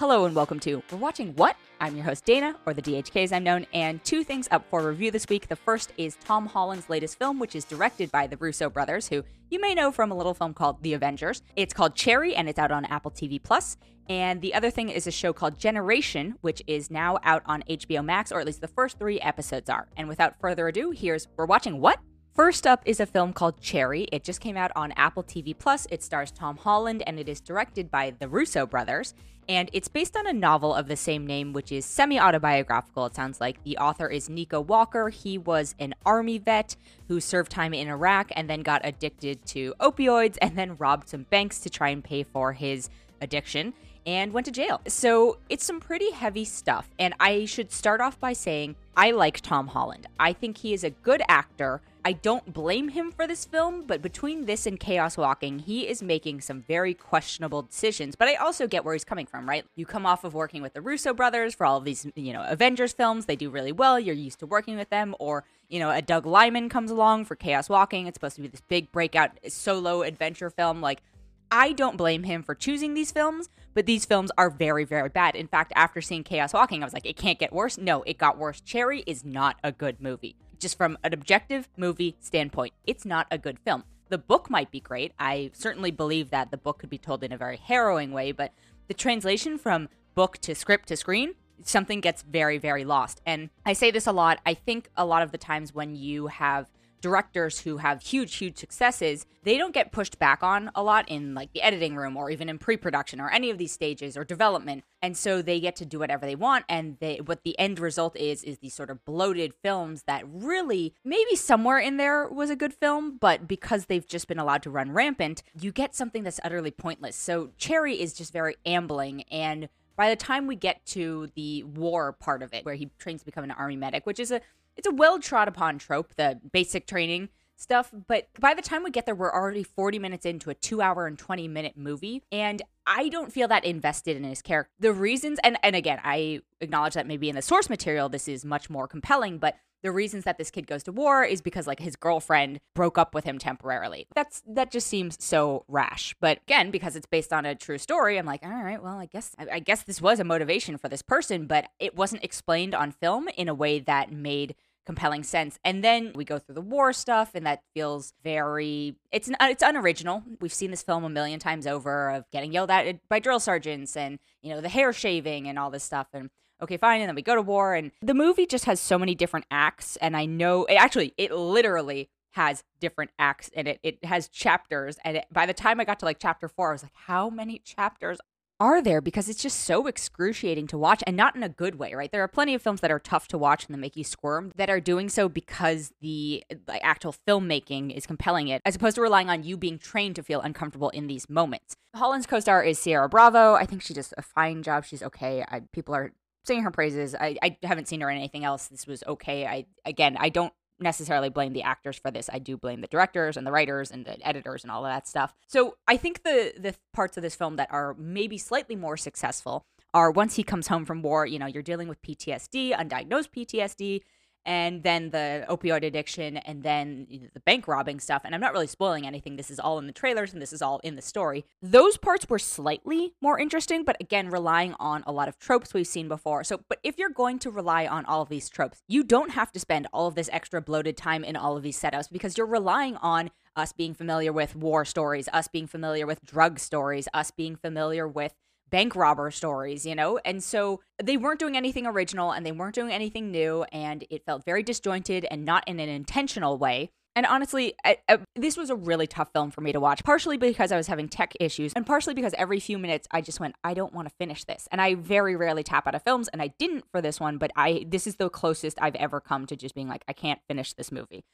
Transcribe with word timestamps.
Hello 0.00 0.24
and 0.24 0.34
welcome 0.34 0.58
to 0.60 0.82
We're 0.90 0.96
Watching 0.96 1.34
What? 1.34 1.56
I'm 1.78 1.94
your 1.94 2.06
host 2.06 2.24
Dana, 2.24 2.56
or 2.64 2.72
the 2.72 2.80
DHK 2.80 3.24
as 3.24 3.32
I'm 3.34 3.44
known, 3.44 3.66
and 3.74 4.02
two 4.02 4.24
things 4.24 4.48
up 4.50 4.64
for 4.70 4.80
review 4.80 5.10
this 5.10 5.26
week. 5.28 5.48
The 5.48 5.56
first 5.56 5.92
is 5.98 6.16
Tom 6.24 6.46
Holland's 6.46 6.88
latest 6.88 7.18
film, 7.18 7.38
which 7.38 7.54
is 7.54 7.66
directed 7.66 8.10
by 8.10 8.26
the 8.26 8.38
Russo 8.38 8.70
brothers, 8.70 9.08
who 9.08 9.22
you 9.50 9.60
may 9.60 9.74
know 9.74 9.92
from 9.92 10.10
a 10.10 10.16
little 10.16 10.32
film 10.32 10.54
called 10.54 10.82
The 10.82 10.94
Avengers. 10.94 11.42
It's 11.54 11.74
called 11.74 11.96
Cherry, 11.96 12.34
and 12.34 12.48
it's 12.48 12.58
out 12.58 12.70
on 12.70 12.86
Apple 12.86 13.10
TV 13.10 13.42
Plus. 13.42 13.76
And 14.08 14.40
the 14.40 14.54
other 14.54 14.70
thing 14.70 14.88
is 14.88 15.06
a 15.06 15.10
show 15.10 15.34
called 15.34 15.58
Generation, 15.58 16.36
which 16.40 16.62
is 16.66 16.90
now 16.90 17.18
out 17.22 17.42
on 17.44 17.62
HBO 17.68 18.02
Max, 18.02 18.32
or 18.32 18.40
at 18.40 18.46
least 18.46 18.62
the 18.62 18.68
first 18.68 18.98
three 18.98 19.20
episodes 19.20 19.68
are. 19.68 19.86
And 19.98 20.08
without 20.08 20.40
further 20.40 20.66
ado, 20.66 20.92
here's 20.92 21.28
We're 21.36 21.44
Watching 21.44 21.78
What? 21.78 21.98
First 22.34 22.66
up 22.66 22.80
is 22.86 23.00
a 23.00 23.06
film 23.06 23.34
called 23.34 23.60
Cherry. 23.60 24.04
It 24.12 24.24
just 24.24 24.40
came 24.40 24.56
out 24.56 24.72
on 24.74 24.92
Apple 24.92 25.24
TV 25.24 25.54
Plus. 25.56 25.86
It 25.90 26.02
stars 26.02 26.30
Tom 26.30 26.56
Holland 26.56 27.02
and 27.06 27.18
it 27.18 27.28
is 27.28 27.38
directed 27.38 27.90
by 27.90 28.14
the 28.18 28.28
Russo 28.28 28.64
brothers. 28.64 29.12
And 29.50 29.68
it's 29.72 29.88
based 29.88 30.16
on 30.16 30.28
a 30.28 30.32
novel 30.32 30.72
of 30.72 30.86
the 30.86 30.94
same 30.94 31.26
name, 31.26 31.52
which 31.52 31.72
is 31.72 31.84
semi 31.84 32.20
autobiographical. 32.20 33.06
It 33.06 33.16
sounds 33.16 33.40
like 33.40 33.60
the 33.64 33.78
author 33.78 34.06
is 34.06 34.30
Nico 34.30 34.60
Walker. 34.60 35.08
He 35.08 35.38
was 35.38 35.74
an 35.80 35.92
army 36.06 36.38
vet 36.38 36.76
who 37.08 37.18
served 37.18 37.50
time 37.50 37.74
in 37.74 37.88
Iraq 37.88 38.30
and 38.36 38.48
then 38.48 38.60
got 38.60 38.80
addicted 38.84 39.44
to 39.46 39.74
opioids 39.80 40.38
and 40.40 40.56
then 40.56 40.76
robbed 40.76 41.08
some 41.08 41.24
banks 41.30 41.58
to 41.62 41.68
try 41.68 41.88
and 41.88 42.04
pay 42.04 42.22
for 42.22 42.52
his 42.52 42.90
addiction 43.20 43.74
and 44.06 44.32
went 44.32 44.46
to 44.46 44.52
jail. 44.52 44.80
So 44.86 45.38
it's 45.48 45.64
some 45.64 45.80
pretty 45.80 46.10
heavy 46.12 46.44
stuff. 46.44 46.90
And 46.98 47.14
I 47.20 47.44
should 47.44 47.72
start 47.72 48.00
off 48.00 48.18
by 48.18 48.32
saying 48.32 48.76
I 48.96 49.12
like 49.12 49.40
Tom 49.40 49.68
Holland. 49.68 50.06
I 50.18 50.32
think 50.32 50.58
he 50.58 50.72
is 50.72 50.84
a 50.84 50.90
good 50.90 51.22
actor. 51.28 51.80
I 52.04 52.12
don't 52.12 52.52
blame 52.52 52.88
him 52.88 53.12
for 53.12 53.26
this 53.26 53.44
film, 53.44 53.84
but 53.86 54.00
between 54.00 54.46
this 54.46 54.66
and 54.66 54.80
Chaos 54.80 55.18
Walking, 55.18 55.58
he 55.58 55.86
is 55.86 56.02
making 56.02 56.40
some 56.40 56.62
very 56.62 56.94
questionable 56.94 57.62
decisions. 57.62 58.16
But 58.16 58.28
I 58.28 58.36
also 58.36 58.66
get 58.66 58.84
where 58.84 58.94
he's 58.94 59.04
coming 59.04 59.26
from, 59.26 59.46
right? 59.46 59.66
You 59.76 59.84
come 59.84 60.06
off 60.06 60.24
of 60.24 60.32
working 60.32 60.62
with 60.62 60.72
the 60.72 60.80
Russo 60.80 61.12
brothers 61.12 61.54
for 61.54 61.66
all 61.66 61.76
of 61.76 61.84
these, 61.84 62.06
you 62.14 62.32
know, 62.32 62.42
Avengers 62.48 62.94
films. 62.94 63.26
They 63.26 63.36
do 63.36 63.50
really 63.50 63.72
well. 63.72 64.00
You're 64.00 64.14
used 64.14 64.38
to 64.40 64.46
working 64.46 64.76
with 64.76 64.88
them. 64.88 65.14
Or, 65.18 65.44
you 65.68 65.78
know, 65.78 65.90
a 65.90 66.00
Doug 66.00 66.24
Liman 66.24 66.70
comes 66.70 66.90
along 66.90 67.26
for 67.26 67.36
Chaos 67.36 67.68
Walking. 67.68 68.06
It's 68.06 68.16
supposed 68.16 68.36
to 68.36 68.42
be 68.42 68.48
this 68.48 68.62
big 68.62 68.90
breakout 68.92 69.32
solo 69.48 70.00
adventure 70.00 70.48
film. 70.48 70.80
Like, 70.80 71.02
I 71.50 71.72
don't 71.72 71.96
blame 71.96 72.22
him 72.22 72.42
for 72.42 72.54
choosing 72.54 72.94
these 72.94 73.10
films, 73.10 73.48
but 73.74 73.86
these 73.86 74.04
films 74.04 74.30
are 74.36 74.50
very, 74.50 74.84
very 74.84 75.08
bad. 75.08 75.34
In 75.34 75.46
fact, 75.46 75.72
after 75.76 76.00
seeing 76.00 76.24
Chaos 76.24 76.52
Walking, 76.52 76.82
I 76.82 76.86
was 76.86 76.92
like, 76.92 77.06
it 77.06 77.16
can't 77.16 77.38
get 77.38 77.52
worse. 77.52 77.78
No, 77.78 78.02
it 78.02 78.18
got 78.18 78.38
worse. 78.38 78.60
Cherry 78.60 79.02
is 79.06 79.24
not 79.24 79.56
a 79.62 79.72
good 79.72 80.00
movie. 80.00 80.36
Just 80.58 80.76
from 80.76 80.98
an 81.02 81.14
objective 81.14 81.68
movie 81.76 82.16
standpoint, 82.20 82.74
it's 82.86 83.04
not 83.04 83.26
a 83.30 83.38
good 83.38 83.58
film. 83.58 83.84
The 84.08 84.18
book 84.18 84.50
might 84.50 84.70
be 84.70 84.80
great. 84.80 85.12
I 85.18 85.50
certainly 85.54 85.90
believe 85.90 86.30
that 86.30 86.50
the 86.50 86.56
book 86.56 86.80
could 86.80 86.90
be 86.90 86.98
told 86.98 87.22
in 87.22 87.32
a 87.32 87.38
very 87.38 87.56
harrowing 87.56 88.12
way, 88.12 88.32
but 88.32 88.52
the 88.88 88.94
translation 88.94 89.56
from 89.56 89.88
book 90.14 90.38
to 90.38 90.54
script 90.54 90.88
to 90.88 90.96
screen, 90.96 91.34
something 91.62 92.00
gets 92.00 92.22
very, 92.22 92.58
very 92.58 92.84
lost. 92.84 93.20
And 93.24 93.50
I 93.64 93.72
say 93.72 93.90
this 93.90 94.06
a 94.06 94.12
lot. 94.12 94.40
I 94.44 94.54
think 94.54 94.90
a 94.96 95.04
lot 95.04 95.22
of 95.22 95.30
the 95.30 95.38
times 95.38 95.74
when 95.74 95.94
you 95.94 96.26
have 96.26 96.68
directors 97.00 97.60
who 97.60 97.78
have 97.78 98.02
huge, 98.02 98.36
huge 98.36 98.58
successes, 98.58 99.26
they 99.42 99.56
don't 99.56 99.74
get 99.74 99.92
pushed 99.92 100.18
back 100.18 100.42
on 100.42 100.70
a 100.74 100.82
lot 100.82 101.08
in 101.08 101.34
like 101.34 101.52
the 101.52 101.62
editing 101.62 101.96
room 101.96 102.16
or 102.16 102.30
even 102.30 102.48
in 102.48 102.58
pre-production 102.58 103.20
or 103.20 103.30
any 103.30 103.50
of 103.50 103.58
these 103.58 103.72
stages 103.72 104.16
or 104.16 104.24
development. 104.24 104.84
And 105.02 105.16
so 105.16 105.40
they 105.40 105.60
get 105.60 105.76
to 105.76 105.86
do 105.86 105.98
whatever 105.98 106.26
they 106.26 106.34
want. 106.34 106.64
And 106.68 106.96
they 107.00 107.18
what 107.18 107.42
the 107.42 107.58
end 107.58 107.78
result 107.78 108.16
is 108.16 108.42
is 108.44 108.58
these 108.58 108.74
sort 108.74 108.90
of 108.90 109.04
bloated 109.04 109.54
films 109.62 110.02
that 110.06 110.24
really 110.26 110.94
maybe 111.04 111.36
somewhere 111.36 111.78
in 111.78 111.96
there 111.96 112.28
was 112.28 112.50
a 112.50 112.56
good 112.56 112.74
film, 112.74 113.16
but 113.18 113.48
because 113.48 113.86
they've 113.86 114.06
just 114.06 114.28
been 114.28 114.38
allowed 114.38 114.62
to 114.64 114.70
run 114.70 114.92
rampant, 114.92 115.42
you 115.58 115.72
get 115.72 115.94
something 115.94 116.22
that's 116.22 116.40
utterly 116.44 116.70
pointless. 116.70 117.16
So 117.16 117.50
Cherry 117.56 118.00
is 118.00 118.12
just 118.12 118.32
very 118.32 118.56
ambling 118.66 119.22
and 119.30 119.68
by 120.00 120.08
the 120.08 120.16
time 120.16 120.46
we 120.46 120.56
get 120.56 120.82
to 120.86 121.28
the 121.34 121.62
war 121.62 122.14
part 122.14 122.42
of 122.42 122.54
it, 122.54 122.64
where 122.64 122.74
he 122.74 122.88
trains 122.98 123.20
to 123.20 123.26
become 123.26 123.44
an 123.44 123.50
army 123.50 123.76
medic, 123.76 124.06
which 124.06 124.18
is 124.18 124.30
a 124.30 124.40
it's 124.74 124.86
a 124.86 124.90
well 124.90 125.18
trod 125.20 125.46
upon 125.46 125.76
trope, 125.76 126.14
the 126.14 126.40
basic 126.52 126.86
training 126.86 127.28
stuff. 127.60 127.90
But 128.06 128.28
by 128.38 128.54
the 128.54 128.62
time 128.62 128.82
we 128.82 128.90
get 128.90 129.06
there, 129.06 129.14
we're 129.14 129.32
already 129.32 129.62
40 129.62 129.98
minutes 129.98 130.26
into 130.26 130.50
a 130.50 130.54
two 130.54 130.80
hour 130.82 131.06
and 131.06 131.18
20 131.18 131.48
minute 131.48 131.76
movie. 131.76 132.22
And 132.32 132.62
I 132.86 133.08
don't 133.08 133.32
feel 133.32 133.48
that 133.48 133.64
invested 133.64 134.16
in 134.16 134.24
his 134.24 134.42
character. 134.42 134.72
The 134.80 134.92
reasons, 134.92 135.38
and, 135.44 135.58
and 135.62 135.76
again, 135.76 136.00
I 136.02 136.40
acknowledge 136.60 136.94
that 136.94 137.06
maybe 137.06 137.28
in 137.28 137.36
the 137.36 137.42
source 137.42 137.68
material, 137.68 138.08
this 138.08 138.28
is 138.28 138.44
much 138.44 138.70
more 138.70 138.88
compelling, 138.88 139.38
but 139.38 139.56
the 139.82 139.92
reasons 139.92 140.24
that 140.24 140.38
this 140.38 140.50
kid 140.50 140.66
goes 140.66 140.82
to 140.84 140.92
war 140.92 141.24
is 141.24 141.40
because 141.40 141.66
like 141.66 141.80
his 141.80 141.96
girlfriend 141.96 142.60
broke 142.74 142.98
up 142.98 143.14
with 143.14 143.24
him 143.24 143.38
temporarily. 143.38 144.06
That's 144.14 144.42
that 144.46 144.70
just 144.70 144.86
seems 144.86 145.16
so 145.22 145.64
rash. 145.68 146.14
But 146.20 146.38
again, 146.42 146.70
because 146.70 146.96
it's 146.96 147.06
based 147.06 147.32
on 147.32 147.46
a 147.46 147.54
true 147.54 147.78
story, 147.78 148.18
I'm 148.18 148.26
like, 148.26 148.42
all 148.42 148.50
right, 148.50 148.82
well, 148.82 148.98
I 148.98 149.06
guess 149.06 149.34
I, 149.38 149.46
I 149.52 149.58
guess 149.58 149.82
this 149.82 150.00
was 150.00 150.20
a 150.20 150.24
motivation 150.24 150.76
for 150.76 150.88
this 150.88 151.02
person, 151.02 151.46
but 151.46 151.68
it 151.78 151.96
wasn't 151.96 152.24
explained 152.24 152.74
on 152.74 152.92
film 152.92 153.28
in 153.36 153.48
a 153.48 153.54
way 153.54 153.78
that 153.80 154.12
made 154.12 154.54
compelling 154.86 155.22
sense. 155.22 155.58
And 155.64 155.84
then 155.84 156.12
we 156.14 156.24
go 156.24 156.38
through 156.38 156.54
the 156.54 156.60
war 156.60 156.92
stuff, 156.92 157.30
and 157.34 157.46
that 157.46 157.62
feels 157.74 158.12
very 158.22 158.96
it's 159.12 159.30
it's 159.40 159.62
unoriginal. 159.62 160.22
We've 160.40 160.52
seen 160.52 160.70
this 160.70 160.82
film 160.82 161.04
a 161.04 161.08
million 161.08 161.40
times 161.40 161.66
over 161.66 162.10
of 162.10 162.30
getting 162.30 162.52
yelled 162.52 162.70
at 162.70 163.08
by 163.08 163.18
drill 163.18 163.40
sergeants 163.40 163.96
and 163.96 164.18
you 164.42 164.52
know 164.54 164.60
the 164.60 164.68
hair 164.68 164.92
shaving 164.92 165.48
and 165.48 165.58
all 165.58 165.70
this 165.70 165.84
stuff 165.84 166.08
and. 166.12 166.30
Okay, 166.62 166.76
fine. 166.76 167.00
And 167.00 167.08
then 167.08 167.14
we 167.14 167.22
go 167.22 167.34
to 167.34 167.40
war, 167.40 167.74
and 167.74 167.90
the 168.02 168.12
movie 168.12 168.44
just 168.44 168.66
has 168.66 168.78
so 168.78 168.98
many 168.98 169.14
different 169.14 169.46
acts. 169.50 169.96
And 169.96 170.14
I 170.14 170.26
know, 170.26 170.66
it, 170.66 170.74
actually, 170.74 171.14
it 171.16 171.32
literally 171.32 172.10
has 172.32 172.64
different 172.78 173.10
acts 173.18 173.48
in 173.48 173.66
it. 173.66 173.80
It 173.82 174.04
has 174.04 174.28
chapters, 174.28 174.98
and 175.02 175.16
it, 175.16 175.24
by 175.32 175.46
the 175.46 175.54
time 175.54 175.80
I 175.80 175.84
got 175.84 175.98
to 176.00 176.04
like 176.04 176.18
chapter 176.18 176.48
four, 176.48 176.68
I 176.68 176.72
was 176.72 176.82
like, 176.82 176.92
"How 176.94 177.30
many 177.30 177.60
chapters 177.60 178.18
are 178.60 178.82
there 178.82 179.00
because 179.00 179.28
it's 179.28 179.42
just 179.42 179.60
so 179.60 179.86
excruciating 179.86 180.66
to 180.68 180.78
watch 180.78 181.02
and 181.06 181.16
not 181.16 181.34
in 181.34 181.42
a 181.42 181.48
good 181.48 181.76
way, 181.76 181.94
right? 181.94 182.12
There 182.12 182.22
are 182.22 182.28
plenty 182.28 182.54
of 182.54 182.62
films 182.62 182.82
that 182.82 182.90
are 182.90 182.98
tough 182.98 183.26
to 183.28 183.38
watch 183.38 183.66
and 183.66 183.74
that 183.74 183.80
make 183.80 183.96
you 183.96 184.04
squirm 184.04 184.52
that 184.56 184.68
are 184.68 184.80
doing 184.80 185.08
so 185.08 185.28
because 185.28 185.92
the 186.00 186.44
actual 186.68 187.14
filmmaking 187.26 187.96
is 187.96 188.06
compelling 188.06 188.48
it, 188.48 188.60
as 188.64 188.76
opposed 188.76 188.96
to 188.96 189.00
relying 189.00 189.30
on 189.30 189.42
you 189.42 189.56
being 189.56 189.78
trained 189.78 190.16
to 190.16 190.22
feel 190.22 190.40
uncomfortable 190.42 190.90
in 190.90 191.06
these 191.06 191.28
moments. 191.28 191.74
Holland's 191.96 192.26
co 192.26 192.38
star 192.38 192.62
is 192.62 192.82
Ciara 192.82 193.08
Bravo. 193.08 193.54
I 193.54 193.64
think 193.64 193.82
she 193.82 193.94
does 193.94 194.12
a 194.16 194.22
fine 194.22 194.62
job. 194.62 194.84
She's 194.84 195.02
okay. 195.02 195.44
I, 195.48 195.62
people 195.72 195.94
are 195.94 196.12
singing 196.44 196.64
her 196.64 196.70
praises. 196.70 197.14
I, 197.14 197.36
I 197.42 197.56
haven't 197.62 197.88
seen 197.88 198.00
her 198.02 198.10
in 198.10 198.18
anything 198.18 198.44
else. 198.44 198.68
This 198.68 198.86
was 198.86 199.02
okay. 199.06 199.46
I 199.46 199.66
again, 199.84 200.16
I 200.18 200.28
don't 200.28 200.52
necessarily 200.80 201.28
blame 201.28 201.52
the 201.52 201.62
actors 201.62 201.98
for 201.98 202.10
this. 202.10 202.30
I 202.32 202.38
do 202.38 202.56
blame 202.56 202.80
the 202.80 202.86
directors 202.86 203.36
and 203.36 203.46
the 203.46 203.52
writers 203.52 203.90
and 203.90 204.04
the 204.04 204.26
editors 204.26 204.64
and 204.64 204.70
all 204.70 204.84
of 204.84 204.92
that 204.92 205.06
stuff. 205.06 205.34
So 205.46 205.76
I 205.86 205.96
think 205.96 206.22
the 206.22 206.52
the 206.58 206.74
parts 206.92 207.16
of 207.16 207.22
this 207.22 207.34
film 207.34 207.56
that 207.56 207.68
are 207.70 207.94
maybe 207.98 208.38
slightly 208.38 208.76
more 208.76 208.96
successful 208.96 209.66
are 209.92 210.10
once 210.10 210.36
he 210.36 210.42
comes 210.42 210.68
home 210.68 210.84
from 210.84 211.02
war, 211.02 211.26
you 211.26 211.38
know, 211.38 211.46
you're 211.46 211.62
dealing 211.62 211.88
with 211.88 212.00
PTSD, 212.02 212.72
undiagnosed 212.72 213.30
PTSD, 213.30 214.02
and 214.44 214.82
then 214.82 215.10
the 215.10 215.44
opioid 215.48 215.84
addiction 215.84 216.36
and 216.38 216.62
then 216.62 217.06
the 217.34 217.40
bank 217.40 217.68
robbing 217.68 218.00
stuff 218.00 218.22
and 218.24 218.34
i'm 218.34 218.40
not 218.40 218.52
really 218.52 218.66
spoiling 218.66 219.06
anything. 219.06 219.36
This 219.36 219.50
is 219.50 219.60
all 219.60 219.78
in 219.78 219.86
the 219.86 219.92
trailers 219.92 220.32
and 220.32 220.40
this 220.40 220.52
is 220.52 220.62
all 220.62 220.80
in 220.82 220.96
the 220.96 221.02
story. 221.02 221.44
Those 221.60 221.96
parts 221.96 222.28
were 222.28 222.38
slightly 222.38 223.14
more 223.20 223.38
interesting 223.38 223.84
but 223.84 223.96
again 224.00 224.30
relying 224.30 224.74
on 224.78 225.02
a 225.06 225.12
lot 225.12 225.28
of 225.28 225.38
tropes 225.38 225.74
we've 225.74 225.86
seen 225.86 226.08
before. 226.08 226.44
So 226.44 226.60
but 226.68 226.78
if 226.82 226.98
you're 226.98 227.10
going 227.10 227.38
to 227.40 227.50
rely 227.50 227.86
on 227.86 228.04
all 228.06 228.22
of 228.22 228.28
these 228.28 228.48
tropes 228.48 228.82
you 228.88 229.02
don't 229.02 229.30
have 229.32 229.52
to 229.52 229.60
spend 229.60 229.86
all 229.92 230.06
of 230.06 230.14
this 230.14 230.30
extra 230.32 230.60
bloated 230.60 230.96
time 230.96 231.24
in 231.24 231.36
all 231.36 231.56
of 231.56 231.62
these 231.62 231.80
setups 231.80 232.10
because 232.10 232.36
you're 232.36 232.46
relying 232.46 232.96
on 232.96 233.30
us 233.56 233.72
being 233.72 233.94
familiar 233.94 234.32
with 234.32 234.54
war 234.56 234.84
stories 234.84 235.28
us 235.32 235.48
being 235.48 235.66
familiar 235.66 236.06
with 236.06 236.24
drug 236.24 236.58
stories 236.58 237.08
us 237.12 237.30
being 237.30 237.56
familiar 237.56 238.06
with 238.06 238.34
bank 238.70 238.94
robber 238.96 239.30
stories, 239.30 239.84
you 239.84 239.94
know? 239.94 240.18
And 240.24 240.42
so 240.42 240.80
they 241.02 241.16
weren't 241.16 241.40
doing 241.40 241.56
anything 241.56 241.86
original 241.86 242.30
and 242.32 242.44
they 242.46 242.52
weren't 242.52 242.74
doing 242.74 242.92
anything 242.92 243.30
new. 243.30 243.64
And 243.72 244.04
it 244.10 244.24
felt 244.24 244.44
very 244.44 244.62
disjointed 244.62 245.26
and 245.30 245.44
not 245.44 245.66
in 245.66 245.80
an 245.80 245.88
intentional 245.88 246.58
way. 246.58 246.90
And 247.16 247.26
honestly, 247.26 247.74
I, 247.84 247.98
I, 248.08 248.20
this 248.36 248.56
was 248.56 248.70
a 248.70 248.76
really 248.76 249.08
tough 249.08 249.32
film 249.32 249.50
for 249.50 249.60
me 249.60 249.72
to 249.72 249.80
watch, 249.80 250.04
partially 250.04 250.36
because 250.36 250.70
I 250.70 250.76
was 250.76 250.86
having 250.86 251.08
tech 251.08 251.34
issues, 251.40 251.72
and 251.74 251.84
partially 251.84 252.14
because 252.14 252.32
every 252.38 252.60
few 252.60 252.78
minutes 252.78 253.08
I 253.10 253.20
just 253.20 253.40
went, 253.40 253.56
I 253.64 253.74
don't 253.74 253.92
want 253.92 254.08
to 254.08 254.14
finish 254.14 254.44
this. 254.44 254.68
And 254.70 254.80
I 254.80 254.94
very 254.94 255.34
rarely 255.34 255.64
tap 255.64 255.88
out 255.88 255.96
of 255.96 256.04
films, 256.04 256.28
and 256.28 256.40
I 256.40 256.52
didn't 256.58 256.84
for 256.92 257.02
this 257.02 257.18
one, 257.18 257.36
but 257.36 257.50
I 257.56 257.84
this 257.88 258.06
is 258.06 258.16
the 258.16 258.30
closest 258.30 258.78
I've 258.80 258.94
ever 258.94 259.20
come 259.20 259.46
to 259.46 259.56
just 259.56 259.74
being 259.74 259.88
like, 259.88 260.04
I 260.06 260.12
can't 260.12 260.40
finish 260.46 260.72
this 260.72 260.92
movie. 260.92 261.24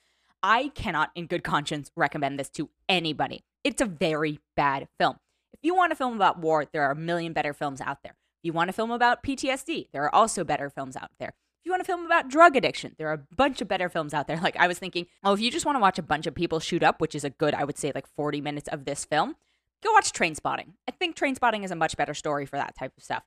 I 0.42 0.68
cannot, 0.74 1.10
in 1.14 1.26
good 1.26 1.44
conscience, 1.44 1.90
recommend 1.94 2.40
this 2.40 2.48
to 2.50 2.70
anybody. 2.88 3.44
It's 3.62 3.82
a 3.82 3.86
very 3.86 4.40
bad 4.56 4.88
film. 4.98 5.16
If 5.52 5.60
you 5.62 5.74
want 5.74 5.92
a 5.92 5.96
film 5.96 6.14
about 6.14 6.38
war, 6.38 6.66
there 6.72 6.82
are 6.82 6.92
a 6.92 6.96
million 6.96 7.32
better 7.32 7.52
films 7.52 7.80
out 7.80 8.02
there. 8.02 8.12
If 8.12 8.44
you 8.44 8.52
want 8.52 8.70
a 8.70 8.72
film 8.72 8.90
about 8.90 9.22
PTSD, 9.22 9.88
there 9.92 10.04
are 10.04 10.14
also 10.14 10.44
better 10.44 10.70
films 10.70 10.96
out 10.96 11.10
there. 11.18 11.30
If 11.30 11.64
you 11.64 11.72
want 11.72 11.82
a 11.82 11.86
film 11.86 12.06
about 12.06 12.28
drug 12.28 12.54
addiction, 12.54 12.94
there 12.98 13.08
are 13.08 13.14
a 13.14 13.34
bunch 13.34 13.60
of 13.60 13.68
better 13.68 13.88
films 13.88 14.14
out 14.14 14.28
there. 14.28 14.38
Like 14.42 14.56
I 14.56 14.68
was 14.68 14.78
thinking, 14.78 15.06
oh, 15.24 15.32
if 15.32 15.40
you 15.40 15.50
just 15.50 15.66
want 15.66 15.76
to 15.76 15.80
watch 15.80 15.98
a 15.98 16.02
bunch 16.02 16.26
of 16.26 16.34
people 16.34 16.60
shoot 16.60 16.82
up, 16.82 17.00
which 17.00 17.14
is 17.14 17.24
a 17.24 17.30
good, 17.30 17.54
I 17.54 17.64
would 17.64 17.78
say, 17.78 17.92
like 17.94 18.06
40 18.14 18.40
minutes 18.40 18.68
of 18.68 18.84
this 18.84 19.04
film, 19.04 19.34
go 19.82 19.92
watch 19.92 20.12
Trainspotting. 20.12 20.74
I 20.86 20.92
think 20.92 21.16
Trainspotting 21.16 21.64
is 21.64 21.70
a 21.70 21.76
much 21.76 21.96
better 21.96 22.14
story 22.14 22.46
for 22.46 22.56
that 22.56 22.76
type 22.78 22.92
of 22.96 23.02
stuff. 23.02 23.24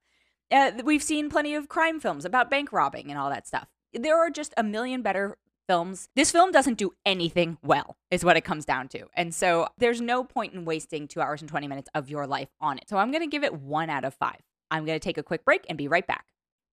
Uh, 0.52 0.72
we've 0.84 1.04
seen 1.04 1.30
plenty 1.30 1.54
of 1.54 1.68
crime 1.68 2.00
films 2.00 2.26
about 2.26 2.50
bank 2.50 2.72
robbing 2.72 3.10
and 3.10 3.20
all 3.20 3.30
that 3.30 3.48
stuff. 3.48 3.68
There 3.94 4.18
are 4.18 4.30
just 4.30 4.54
a 4.58 4.64
million 4.64 5.02
better 5.02 5.38
films. 5.70 6.10
This 6.16 6.32
film 6.32 6.52
doesn't 6.52 6.80
do 6.80 6.94
anything 7.06 7.60
well, 7.62 7.96
is 8.10 8.26
what 8.26 8.36
it 8.36 8.42
comes 8.42 8.66
down 8.66 8.88
to. 8.88 9.06
And 9.14 9.36
so 9.36 9.68
there's 9.78 10.02
no 10.02 10.24
point 10.24 10.56
in 10.56 10.66
wasting 10.66 11.08
two 11.08 11.22
hours 11.22 11.42
and 11.42 11.50
20 11.50 11.68
minutes 11.68 11.92
of 11.94 12.10
your 12.10 12.26
life 12.26 12.50
on 12.60 12.80
it. 12.80 12.90
So 12.90 12.98
I'm 12.98 13.12
going 13.12 13.22
to 13.22 13.28
give 13.28 13.44
it 13.44 13.54
one 13.54 13.92
out 13.92 14.04
of 14.04 14.16
five. 14.16 14.42
I'm 14.72 14.84
going 14.84 15.00
to 15.00 15.04
take 15.04 15.20
a 15.20 15.24
quick 15.24 15.46
break 15.46 15.68
and 15.70 15.78
be 15.78 15.88
right 15.88 16.08
back. 16.08 16.26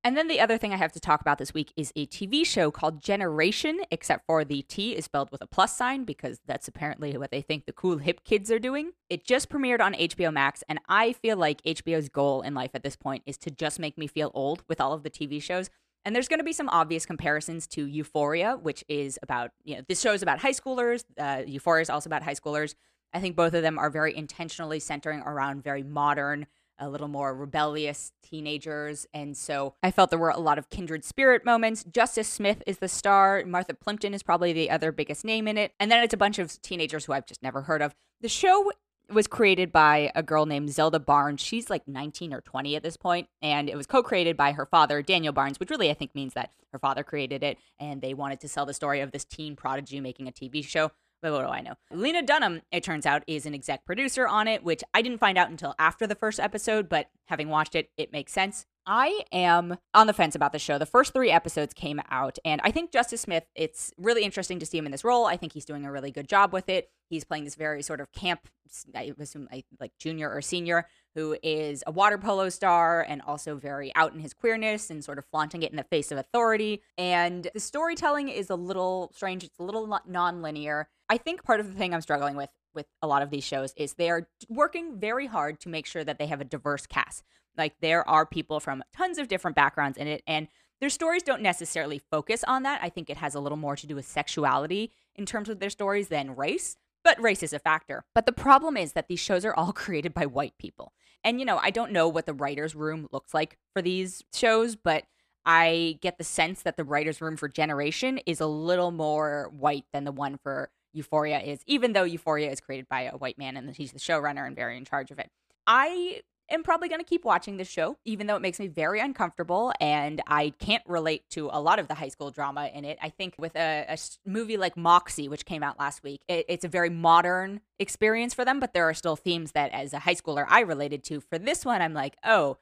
And 0.03 0.17
then 0.17 0.29
the 0.29 0.41
other 0.41 0.57
thing 0.57 0.73
I 0.73 0.77
have 0.77 0.93
to 0.93 1.01
talk 1.01 1.21
about 1.21 1.37
this 1.37 1.53
week 1.53 1.73
is 1.77 1.93
a 1.97 2.07
TV 2.07 2.47
show 2.47 2.71
called 2.71 3.03
Generation, 3.03 3.81
except 3.91 4.25
for 4.25 4.45
the 4.45 4.63
T 4.63 4.93
is 4.95 5.05
spelled 5.05 5.33
with 5.33 5.43
a 5.43 5.47
plus 5.47 5.77
sign 5.77 6.05
because 6.05 6.39
that's 6.47 6.69
apparently 6.69 7.19
what 7.19 7.33
they 7.33 7.43
think 7.43 7.67
the 7.67 7.73
cool 7.73 7.99
hip 7.99 8.23
kids 8.25 8.51
are 8.51 8.61
doing. 8.61 8.93
It 9.11 9.27
just 9.27 9.51
premiered 9.51 9.81
on 9.81 9.95
HBO 9.95 10.33
Max, 10.33 10.63
and 10.69 10.79
I 10.89 11.13
feel 11.13 11.37
like 11.37 11.61
HBO's 11.63 12.09
goal 12.09 12.41
in 12.43 12.55
life 12.55 12.71
at 12.73 12.85
this 12.85 12.95
point 12.95 13.25
is 13.27 13.37
to 13.39 13.51
just 13.51 13.81
make 13.81 13.99
me 13.99 14.07
feel 14.07 14.31
old 14.33 14.63
with 14.69 14.81
all 14.81 14.93
of 14.93 15.03
the 15.03 15.11
TV 15.11 15.43
shows. 15.43 15.71
And 16.07 16.15
there's 16.15 16.29
going 16.29 16.39
to 16.39 16.45
be 16.45 16.53
some 16.53 16.69
obvious 16.69 17.05
comparisons 17.05 17.67
to 17.67 17.85
Euphoria, 17.85 18.57
which 18.63 18.85
is 18.89 19.19
about, 19.25 19.51
you 19.65 19.75
know, 19.75 19.83
this 19.89 20.01
show 20.01 20.13
is 20.13 20.23
about 20.23 20.39
high 20.39 20.53
schoolers. 20.53 21.03
Uh, 21.19 21.43
Euphoria 21.45 21.83
is 21.83 21.91
also 21.91 22.09
about 22.09 22.23
high 22.23 22.35
schoolers. 22.35 22.77
I 23.13 23.21
think 23.21 23.35
both 23.35 23.55
of 23.55 23.63
them 23.63 23.77
are 23.77 23.91
very 23.91 24.17
intentionally 24.17 24.79
centering 24.79 25.21
around 25.23 25.65
very 25.65 25.83
modern, 25.83 26.47
a 26.79 26.89
little 26.89 27.09
more 27.09 27.35
rebellious 27.35 28.13
teenagers. 28.23 29.09
And 29.13 29.37
so 29.37 29.75
I 29.83 29.91
felt 29.91 30.11
there 30.11 30.19
were 30.19 30.31
a 30.31 30.39
lot 30.39 30.59
of 30.59 30.71
kindred 30.71 31.05
spirit 31.05 31.45
moments. 31.45 31.83
Justice 31.83 32.29
Smith 32.29 32.63
is 32.69 32.79
the 32.79 32.89
star. 32.89 33.43
Martha 33.45 33.75
Plimpton 33.75 34.15
is 34.15 34.23
probably 34.23 34.53
the 34.53 34.71
other 34.71 34.93
biggest 34.93 35.25
name 35.25 35.49
in 35.49 35.59
it. 35.59 35.73
And 35.81 35.91
then 35.91 36.05
it's 36.05 36.15
a 36.15 36.19
bunch 36.19 36.39
of 36.39 36.63
teenagers 36.63 37.07
who 37.07 37.15
I've 37.15 37.27
just 37.27 37.43
never 37.43 37.63
heard 37.63 37.83
of. 37.83 37.97
The 38.21 38.29
show 38.29 38.71
was 39.11 39.27
created 39.27 39.73
by 39.73 40.11
a 40.15 40.23
girl 40.23 40.47
named 40.47 40.71
Zelda 40.71 40.99
Barnz. 40.99 41.41
She's 41.41 41.71
like 41.71 41.87
19 41.87 42.33
or 42.33 42.41
20 42.41 42.77
at 42.77 42.83
this 42.83 42.97
point, 42.97 43.29
and 43.41 43.69
it 43.69 43.77
was 43.77 43.87
co-created 43.87 44.37
by 44.37 44.53
her 44.53 44.67
father, 44.67 45.03
Daniel 45.03 45.33
Barnz, 45.33 45.61
which 45.61 45.71
really 45.71 45.91
I 45.91 45.95
think 45.95 46.15
means 46.15 46.35
that 46.35 46.51
her 46.73 46.79
father 46.79 47.05
created 47.05 47.43
it 47.43 47.59
and 47.79 48.03
they 48.03 48.15
wanted 48.15 48.41
to 48.41 48.49
sell 48.49 48.67
the 48.67 48.75
story 48.75 49.01
of 49.01 49.13
this 49.13 49.25
teen 49.25 49.57
prodigy 49.57 50.01
making 50.01 50.29
a 50.29 50.33
TV 50.33 50.65
show. 50.65 50.91
But 51.23 51.33
what 51.33 51.43
do 51.43 51.49
I 51.49 51.61
know? 51.63 51.75
Lena 51.91 52.23
Dunham, 52.23 52.63
it 52.71 52.83
turns 52.83 53.07
out, 53.07 53.23
is 53.27 53.47
an 53.47 53.55
exec 53.55 53.85
producer 53.87 54.29
on 54.29 54.49
it, 54.49 54.63
which 54.63 54.85
I 54.93 55.03
didn't 55.03 55.19
find 55.19 55.39
out 55.39 55.51
until 55.51 55.75
after 55.79 56.07
the 56.07 56.15
first 56.15 56.39
episode, 56.39 56.89
but 56.89 57.09
having 57.27 57.49
watched 57.49 57.75
it, 57.75 57.91
it 57.97 58.13
makes 58.13 58.33
sense. 58.33 58.67
I 58.87 59.23
am 59.33 59.79
on 59.95 60.07
the 60.07 60.13
fence 60.13 60.37
about 60.37 60.53
the 60.53 60.61
show. 60.61 60.79
The 60.79 60.87
first 60.87 61.13
three 61.13 61.31
episodes 61.31 61.75
came 61.75 62.01
out, 62.09 62.39
and 62.45 62.61
I 62.63 62.71
think 62.71 62.93
Justice 62.93 63.23
Smith, 63.23 63.45
it's 63.57 63.93
really 63.99 64.23
interesting 64.23 64.61
to 64.61 64.67
see 64.67 64.79
him 64.79 64.87
in 64.87 64.93
this 64.93 65.03
role. 65.03 65.27
I 65.27 65.37
think 65.37 65.53
he's 65.53 65.65
doing 65.65 65.85
a 65.85 65.91
really 65.91 66.13
good 66.13 66.29
job 66.29 66.53
with 66.53 66.69
it. 66.69 66.89
He's 67.09 67.25
playing 67.25 67.45
this 67.45 67.57
very 67.57 67.83
sort 67.83 68.01
of 68.01 68.13
camp, 68.13 68.49
I 68.95 69.13
assume 69.19 69.49
like 69.81 69.93
junior 69.99 70.31
or 70.31 70.41
senior, 70.41 70.87
who 71.17 71.37
is 71.43 71.83
a 71.87 71.91
water 71.91 72.17
polo 72.17 72.49
star 72.49 73.05
and 73.09 73.23
also 73.23 73.57
very 73.57 73.93
out 73.97 74.13
in 74.13 74.21
his 74.21 74.33
queerness 74.33 74.89
and 74.89 75.05
sort 75.05 75.19
of 75.19 75.25
flaunting 75.27 75.65
it 75.65 75.73
in 75.73 75.77
the 75.77 75.85
face 75.85 76.13
of 76.13 76.19
authority. 76.19 76.83
And 76.97 77.49
the 77.55 77.61
storytelling 77.61 78.29
is 78.29 78.51
a 78.51 78.57
little 78.57 79.11
strange, 79.15 79.43
it's 79.43 79.59
a 79.59 79.65
little 79.65 79.99
non 80.07 80.43
linear. 80.43 80.89
I 81.09 81.19
think 81.19 81.43
part 81.43 81.59
of 81.59 81.67
the 81.67 81.79
thing 81.79 81.93
I'm 81.93 82.03
struggling 82.03 82.37
with 82.37 82.51
with 82.75 82.87
a 83.03 83.07
lot 83.07 83.23
of 83.23 83.31
these 83.31 83.43
shows 83.43 83.73
is 83.77 83.95
they 83.95 84.11
are 84.11 84.29
working 84.49 85.01
very 85.01 85.27
hard 85.27 85.59
to 85.61 85.69
make 85.69 85.87
sure 85.87 86.05
that 86.05 86.19
they 86.19 86.27
have 86.27 86.41
a 86.41 86.45
diverse 86.45 86.87
cast. 86.87 87.25
Like 87.57 87.75
there 87.81 88.09
are 88.09 88.27
people 88.27 88.61
from 88.61 88.83
tons 88.93 89.19
of 89.19 89.29
different 89.29 89.57
backgrounds 89.57 89.99
in 89.99 90.07
it 90.07 90.23
and 90.27 90.49
their 90.81 90.91
stories 90.91 91.23
don't 91.23 91.43
necessarily 91.43 92.01
focus 92.11 92.45
on 92.45 92.63
that. 92.65 92.81
I 92.83 92.91
think 92.91 93.09
it 93.09 93.17
has 93.17 93.35
a 93.35 93.41
little 93.41 93.57
more 93.57 93.77
to 93.77 93.87
do 93.87 93.95
with 93.95 94.07
sexuality 94.07 94.93
in 95.15 95.25
terms 95.25 95.49
of 95.49 95.59
their 95.59 95.71
stories 95.71 96.09
than 96.09 96.37
race, 96.37 96.77
but 97.03 97.21
race 97.21 97.43
is 97.43 97.55
a 97.55 97.59
factor. 97.59 98.05
But 98.15 98.27
the 98.27 98.33
problem 98.33 98.77
is 98.77 98.93
that 98.93 99.09
these 99.09 99.21
shows 99.21 99.45
are 99.45 99.55
all 99.55 99.73
created 99.75 100.13
by 100.13 100.27
white 100.27 100.59
people. 100.59 100.93
And 101.25 101.41
you 101.41 101.47
know, 101.47 101.59
I 101.63 101.71
don't 101.71 101.93
know 101.93 102.09
what 102.09 102.27
the 102.27 102.35
writers 102.35 102.75
room 102.75 103.09
looks 103.11 103.33
like 103.33 103.59
for 103.73 103.81
these 103.81 104.23
shows, 104.35 104.77
but 104.77 105.05
I 105.47 105.99
get 106.03 106.19
the 106.19 106.25
sense 106.25 106.63
that 106.63 106.77
the 106.77 106.85
writers 106.85 107.21
room 107.21 107.37
for 107.37 107.49
Generation 107.49 108.19
is 108.27 108.41
a 108.41 108.47
little 108.47 108.91
more 108.91 109.51
white 109.57 109.85
than 109.93 110.05
the 110.05 110.13
one 110.13 110.39
for 110.43 110.71
Euphoria 110.93 111.41
is, 111.41 111.61
even 111.67 111.93
though 111.93 112.05
Euphoria 112.05 112.51
is 112.51 112.61
created 112.61 112.89
by 112.89 113.03
a 113.03 113.17
white 113.17 113.39
man 113.39 113.57
and 113.57 113.75
he's 113.77 113.93
the 113.93 113.99
showrunner 113.99 114.47
and 114.47 114.57
very 114.57 114.77
in 114.77 114.85
charge 114.85 115.11
of 115.11 115.19
it. 115.19 115.31
I 115.67 116.23
am 116.51 116.63
probably 116.63 116.89
going 116.89 117.01
to 117.01 117.07
keep 117.07 117.25
watching 117.25 117.57
this 117.57 117.69
show, 117.69 117.99
even 118.05 118.27
though 118.27 118.37
it 118.37 118.43
makes 118.43 118.59
me 118.59 118.69
very 118.69 119.01
uncomfortable 119.01 119.73
and 119.81 120.23
I 120.27 120.51
can't 120.59 120.83
relate 120.87 121.29
to 121.31 121.51
a 121.53 121.61
lot 121.61 121.79
of 121.79 121.89
the 121.89 121.95
high 121.95 122.09
school 122.09 122.31
drama 122.31 122.71
in 122.73 122.85
it. 122.85 122.99
I 123.03 123.09
think 123.11 123.35
with 123.39 123.57
a, 123.57 123.87
a 123.89 123.99
movie 124.29 124.57
like 124.57 124.77
Moxie, 124.77 125.29
which 125.29 125.45
came 125.45 125.63
out 125.63 125.79
last 125.79 126.03
week, 126.03 126.23
it, 126.29 126.47
it's 126.49 126.65
a 126.65 126.69
very 126.69 126.91
modern 126.91 127.61
experience 127.79 128.35
for 128.35 128.45
them, 128.45 128.61
but 128.61 128.75
there 128.75 128.89
are 128.89 128.95
still 128.95 129.17
themes 129.17 129.53
that 129.53 129.73
as 129.73 129.93
a 129.93 130.01
high 130.01 130.15
schooler 130.15 130.47
I 130.49 130.61
related 130.61 131.05
to. 131.05 131.21
For 131.21 131.39
this 131.39 131.65
one, 131.65 131.83
I'm 131.83 131.95
like, 131.95 132.17
oh, 132.25 132.59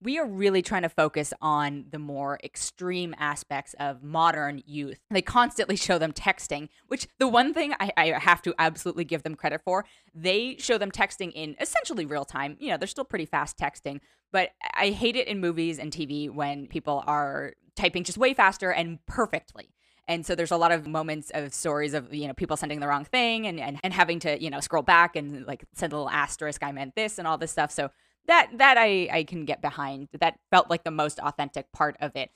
we 0.00 0.18
are 0.18 0.26
really 0.26 0.62
trying 0.62 0.82
to 0.82 0.88
focus 0.88 1.32
on 1.40 1.86
the 1.90 1.98
more 1.98 2.38
extreme 2.44 3.14
aspects 3.18 3.74
of 3.80 4.02
modern 4.02 4.62
youth. 4.64 5.00
They 5.10 5.22
constantly 5.22 5.76
show 5.76 5.98
them 5.98 6.12
texting, 6.12 6.68
which 6.86 7.08
the 7.18 7.26
one 7.26 7.52
thing 7.52 7.74
I, 7.80 7.90
I, 7.96 8.06
have 8.18 8.40
to 8.42 8.54
absolutely 8.58 9.04
give 9.04 9.24
them 9.24 9.34
credit 9.34 9.60
for, 9.64 9.84
they 10.14 10.56
show 10.58 10.78
them 10.78 10.90
texting 10.90 11.32
in 11.32 11.56
essentially 11.60 12.06
real 12.06 12.24
time. 12.24 12.56
You 12.60 12.70
know, 12.70 12.76
they're 12.76 12.86
still 12.86 13.04
pretty 13.04 13.26
fast 13.26 13.58
texting, 13.58 14.00
but 14.30 14.50
I 14.74 14.90
hate 14.90 15.16
it 15.16 15.26
in 15.26 15.40
movies 15.40 15.78
and 15.78 15.90
TV 15.90 16.30
when 16.30 16.68
people 16.68 17.02
are 17.06 17.54
typing 17.74 18.04
just 18.04 18.18
way 18.18 18.34
faster 18.34 18.70
and 18.70 19.04
perfectly. 19.06 19.70
And 20.06 20.24
so 20.24 20.34
there's 20.34 20.50
a 20.50 20.56
lot 20.56 20.72
of 20.72 20.86
moments 20.86 21.30
of 21.34 21.52
stories 21.52 21.92
of, 21.92 22.14
you 22.14 22.26
know, 22.26 22.32
people 22.32 22.56
sending 22.56 22.80
the 22.80 22.88
wrong 22.88 23.04
thing 23.04 23.46
and, 23.46 23.60
and, 23.60 23.78
and 23.82 23.92
having 23.92 24.20
to, 24.20 24.42
you 24.42 24.48
know, 24.48 24.60
scroll 24.60 24.82
back 24.82 25.16
and 25.16 25.46
like 25.46 25.64
send 25.74 25.92
a 25.92 25.96
little 25.96 26.08
asterisk, 26.08 26.62
I 26.62 26.72
meant 26.72 26.94
this 26.94 27.18
and 27.18 27.28
all 27.28 27.36
this 27.36 27.50
stuff. 27.50 27.70
So 27.70 27.90
that 28.28 28.50
that 28.54 28.78
I 28.78 29.08
I 29.12 29.24
can 29.24 29.44
get 29.44 29.60
behind. 29.60 30.08
That 30.20 30.38
felt 30.50 30.70
like 30.70 30.84
the 30.84 30.90
most 30.90 31.18
authentic 31.18 31.72
part 31.72 31.96
of 32.00 32.14
it. 32.14 32.30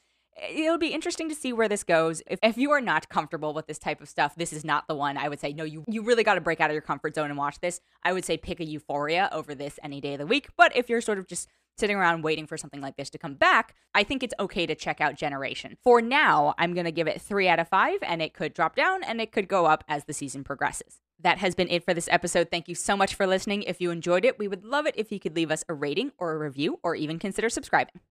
It'll 0.51 0.79
be 0.79 0.89
interesting 0.89 1.29
to 1.29 1.35
see 1.35 1.53
where 1.53 1.69
this 1.69 1.85
goes. 1.85 2.23
If, 2.27 2.39
if 2.43 2.57
you 2.57 2.71
are 2.71 2.81
not 2.81 3.11
comfortable 3.11 3.53
with 3.53 3.67
this 3.67 3.79
type 3.79 4.01
of 4.01 4.09
stuff, 4.09 4.35
this 4.35 4.51
is 4.51 4.65
not 4.65 4.89
the 4.89 4.95
one. 4.95 5.19
I 5.19 5.29
would 5.29 5.41
say 5.41 5.53
no. 5.53 5.65
You 5.65 5.85
you 5.87 6.03
really 6.03 6.25
got 6.25 6.35
to 6.35 6.41
break 6.41 6.61
out 6.61 6.71
of 6.71 6.75
your 6.75 6.83
comfort 6.83 7.15
zone 7.15 7.31
and 7.31 7.39
watch 7.39 7.61
this. 7.61 7.81
I 8.03 8.13
would 8.13 8.25
say 8.25 8.37
pick 8.37 8.59
a 8.59 8.65
Euphoria 8.65 9.29
over 9.33 9.55
this 9.55 9.79
any 9.83 10.01
day 10.01 10.15
of 10.15 10.19
the 10.19 10.27
week. 10.27 10.49
But 10.57 10.75
if 10.75 10.89
you're 10.89 11.03
sort 11.03 11.19
of 11.19 11.27
just 11.27 11.49
sitting 11.79 11.97
around 11.97 12.23
waiting 12.23 12.47
for 12.47 12.57
something 12.57 12.81
like 12.81 12.97
this 12.97 13.11
to 13.11 13.19
come 13.19 13.35
back, 13.35 13.75
I 13.95 14.05
think 14.05 14.23
it's 14.23 14.35
okay 14.39 14.67
to 14.67 14.75
check 14.75 15.01
out 15.01 15.17
Generation. 15.17 15.77
For 15.83 16.03
now, 16.03 16.55
I'm 16.59 16.75
going 16.75 16.85
to 16.85 16.93
give 16.93 17.09
it 17.09 17.21
three 17.21 17.49
out 17.49 17.59
of 17.59 17.69
five, 17.69 17.99
and 18.03 18.21
it 18.21 18.35
could 18.35 18.53
drop 18.53 18.77
down 18.77 19.03
and 19.03 19.21
it 19.21 19.33
could 19.33 19.49
go 19.49 19.67
up 19.67 19.85
as 19.89 20.05
the 20.05 20.13
season 20.13 20.45
progresses 20.45 21.01
that 21.23 21.39
has 21.39 21.55
been 21.55 21.69
it 21.69 21.85
for 21.85 21.95
this 21.95 22.09
episode. 22.11 22.51
Thank 22.51 22.69
you 22.69 22.75
so 22.75 22.97
much 22.97 23.15
for 23.15 23.27
listening. 23.27 23.63
If 23.63 23.81
you 23.81 23.91
enjoyed 23.91 24.25
it, 24.25 24.39
we 24.39 24.49
would 24.49 24.65
love 24.65 24.87
it 24.87 24.95
if 24.97 25.11
you 25.11 25.19
could 25.19 25.35
leave 25.35 25.51
us 25.51 25.65
a 25.69 25.75
rating 25.75 26.13
or 26.19 26.33
a 26.33 26.39
review 26.39 26.79
or 26.83 26.95
even 26.95 27.19
consider 27.19 27.49
subscribing. 27.49 28.03